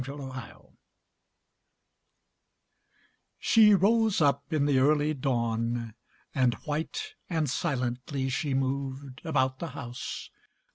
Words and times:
THE 0.03 0.17
MESSENGER 0.17 0.57
She 3.37 3.75
rose 3.75 4.19
up 4.19 4.51
in 4.51 4.65
the 4.65 4.79
early 4.79 5.13
dawn, 5.13 5.93
And 6.33 6.55
white 6.65 7.13
and 7.29 7.47
silently 7.47 8.27
she 8.29 8.55
moved 8.55 9.21
About 9.23 9.59
the 9.59 9.67
house. 9.77 10.31